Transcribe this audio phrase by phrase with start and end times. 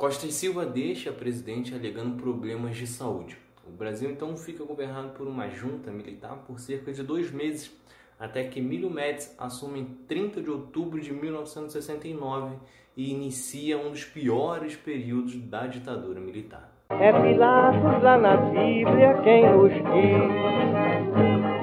[0.00, 3.36] Costa e Silva deixa a presidente alegando problemas de saúde.
[3.68, 7.70] O Brasil então fica governado por uma junta militar por cerca de dois meses,
[8.18, 12.56] até que Emílio Médici assume em 30 de outubro de 1969
[12.96, 16.72] e inicia um dos piores períodos da ditadura militar.
[16.88, 20.24] É Pilatos lá na Bíblia quem nos diz,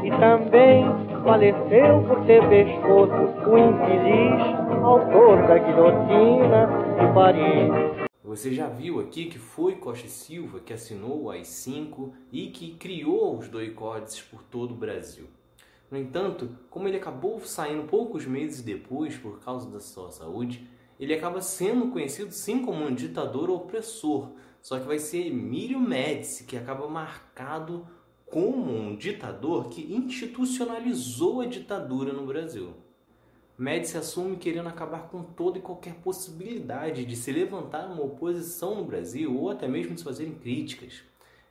[0.05, 0.85] e também
[1.23, 3.15] faleceu por ter pescoço
[3.49, 6.67] o infeliz autor da guilhotina
[6.99, 8.06] de Paris.
[8.27, 13.37] Você já viu aqui que foi Costa Silva que assinou o AI-5 e que criou
[13.39, 15.27] os doicodes por todo o Brasil.
[15.89, 20.67] No entanto, como ele acabou saindo poucos meses depois por causa da sua saúde,
[20.99, 26.43] ele acaba sendo conhecido sim como um ditador opressor, só que vai ser Emílio Médici
[26.43, 27.87] que acaba marcado
[28.25, 32.73] como um ditador que institucionalizou a ditadura no Brasil.
[33.57, 38.85] Médici assume querendo acabar com toda e qualquer possibilidade de se levantar uma oposição no
[38.85, 41.01] Brasil ou até mesmo de se fazerem críticas.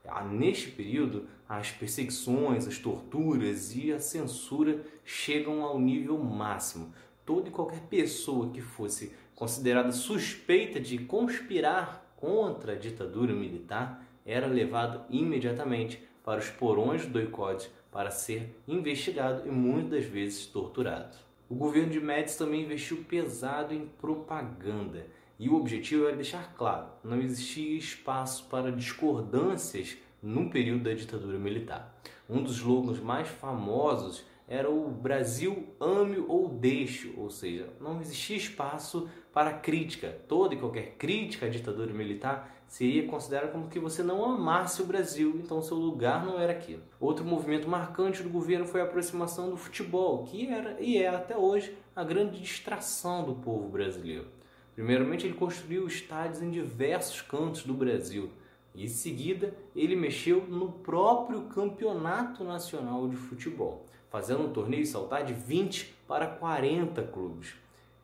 [0.06, 6.94] Ah, neste período, as perseguições, as torturas e a censura chegam ao nível máximo.
[7.24, 14.46] Toda e qualquer pessoa que fosse considerada suspeita de conspirar contra a ditadura militar era
[14.46, 21.25] levado imediatamente para os porões do doicode para ser investigado e muitas vezes torturado.
[21.48, 25.06] O governo de Médici também investiu pesado em propaganda
[25.38, 31.38] e o objetivo era deixar claro, não existia espaço para discordâncias no período da ditadura
[31.38, 31.96] militar.
[32.28, 38.36] Um dos slogans mais famosos era o Brasil ame ou deixe, ou seja, não existia
[38.36, 40.16] espaço para crítica.
[40.28, 44.86] Toda e qualquer crítica à ditadura militar seria considerada como que você não amasse o
[44.86, 46.82] Brasil, então seu lugar não era aquilo.
[47.00, 51.36] Outro movimento marcante do governo foi a aproximação do futebol, que era e é até
[51.36, 54.28] hoje a grande distração do povo brasileiro.
[54.74, 58.30] Primeiramente, ele construiu estádios em diversos cantos do Brasil.
[58.74, 63.86] E em seguida, ele mexeu no próprio Campeonato Nacional de Futebol
[64.16, 67.52] fazendo um torneio saltar de 20 para 40 clubes.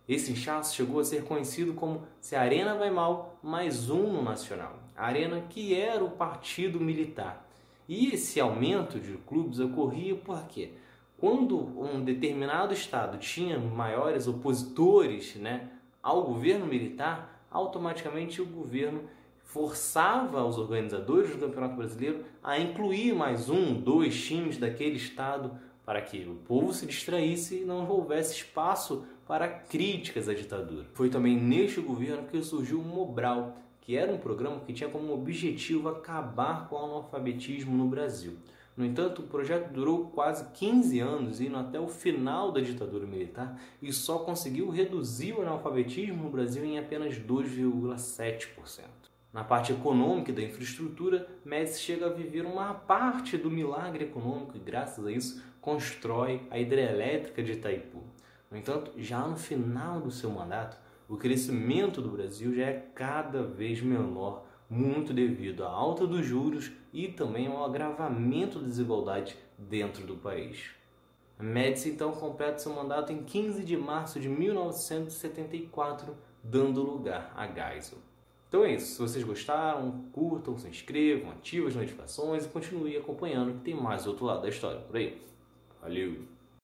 [0.07, 4.23] Esse inchaço chegou a ser conhecido como Se a Arena Vai Mal, mais um no
[4.23, 4.75] Nacional.
[4.95, 7.49] A Arena que era o partido militar.
[7.89, 10.73] E esse aumento de clubes ocorria porque
[11.17, 15.71] quando um determinado estado tinha maiores opositores né,
[16.03, 19.05] ao governo militar, automaticamente o governo
[19.45, 26.01] forçava os organizadores do Campeonato Brasileiro a incluir mais um, dois times daquele estado para
[26.01, 30.87] que o povo se distraísse e não houvesse espaço para críticas à ditadura.
[30.95, 35.13] Foi também neste governo que surgiu o Mobral, que era um programa que tinha como
[35.13, 38.37] objetivo acabar com o analfabetismo no Brasil.
[38.77, 43.61] No entanto, o projeto durou quase 15 anos, indo até o final da ditadura militar,
[43.83, 49.12] e só conseguiu reduzir o analfabetismo no Brasil em apenas 2,7%.
[49.33, 54.55] Na parte econômica e da infraestrutura, Médici chega a viver uma parte do milagre econômico
[54.59, 58.03] e, graças a isso, constrói a hidrelétrica de Itaipu.
[58.51, 60.77] No entanto, já no final do seu mandato,
[61.09, 66.71] o crescimento do Brasil já é cada vez menor, muito devido à alta dos juros
[66.93, 70.73] e também ao agravamento da desigualdade dentro do país.
[71.39, 76.15] Médici então completa seu mandato em 15 de março de 1974,
[76.45, 78.12] dando lugar a Geisel.
[78.53, 78.97] Então é isso.
[78.97, 84.07] Se vocês gostaram, curtam, se inscrevam, ativem as notificações e continuem acompanhando que tem mais
[84.07, 85.19] outro lado da história por aí.
[85.81, 86.32] Valeu!